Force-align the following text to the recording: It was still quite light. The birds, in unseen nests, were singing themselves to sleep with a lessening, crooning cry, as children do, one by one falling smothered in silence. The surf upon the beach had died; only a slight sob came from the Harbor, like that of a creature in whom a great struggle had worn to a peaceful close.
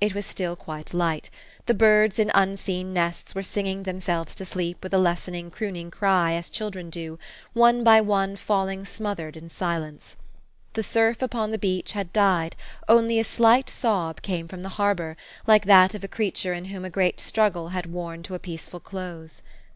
It 0.00 0.16
was 0.16 0.26
still 0.26 0.56
quite 0.56 0.92
light. 0.92 1.30
The 1.66 1.74
birds, 1.74 2.18
in 2.18 2.32
unseen 2.34 2.92
nests, 2.92 3.36
were 3.36 3.42
singing 3.44 3.84
themselves 3.84 4.34
to 4.34 4.44
sleep 4.44 4.78
with 4.82 4.92
a 4.92 4.98
lessening, 4.98 5.48
crooning 5.48 5.92
cry, 5.92 6.32
as 6.32 6.50
children 6.50 6.90
do, 6.90 7.20
one 7.52 7.84
by 7.84 8.00
one 8.00 8.34
falling 8.34 8.84
smothered 8.84 9.36
in 9.36 9.48
silence. 9.48 10.16
The 10.72 10.82
surf 10.82 11.22
upon 11.22 11.52
the 11.52 11.56
beach 11.56 11.92
had 11.92 12.12
died; 12.12 12.56
only 12.88 13.20
a 13.20 13.22
slight 13.24 13.70
sob 13.70 14.22
came 14.22 14.48
from 14.48 14.62
the 14.62 14.70
Harbor, 14.70 15.16
like 15.46 15.66
that 15.66 15.94
of 15.94 16.02
a 16.02 16.08
creature 16.08 16.52
in 16.52 16.64
whom 16.64 16.84
a 16.84 16.90
great 16.90 17.20
struggle 17.20 17.68
had 17.68 17.86
worn 17.86 18.24
to 18.24 18.34
a 18.34 18.40
peaceful 18.40 18.80
close. 18.80 19.40